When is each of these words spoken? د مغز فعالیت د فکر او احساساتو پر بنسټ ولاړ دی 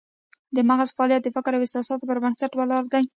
د 0.55 0.57
مغز 0.69 0.89
فعالیت 0.95 1.21
د 1.23 1.29
فکر 1.35 1.51
او 1.55 1.63
احساساتو 1.65 2.07
پر 2.09 2.17
بنسټ 2.23 2.51
ولاړ 2.55 2.83
دی 2.93 3.03